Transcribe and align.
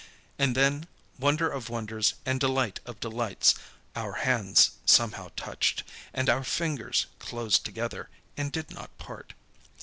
And 0.39 0.55
then, 0.55 0.87
wonder 1.19 1.47
of 1.47 1.69
wonders 1.69 2.15
and 2.25 2.39
delight 2.39 2.79
of 2.87 2.99
delights! 2.99 3.53
our 3.95 4.13
hands 4.13 4.71
somehow 4.83 5.29
touched, 5.35 5.83
and 6.11 6.27
our 6.27 6.43
fingers 6.43 7.05
closed 7.19 7.63
together 7.63 8.09
and 8.35 8.51
did 8.51 8.71
not 8.71 8.97
part. 8.97 9.33